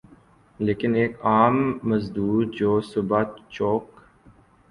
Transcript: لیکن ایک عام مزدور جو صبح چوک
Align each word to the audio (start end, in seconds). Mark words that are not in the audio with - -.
لیکن 0.59 0.91
ایک 0.95 1.13
عام 1.23 1.55
مزدور 1.83 2.43
جو 2.57 2.71
صبح 2.81 3.23
چوک 3.49 3.85